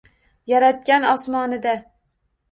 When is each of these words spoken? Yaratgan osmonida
Yaratgan 0.53 1.05
osmonida 1.09 1.75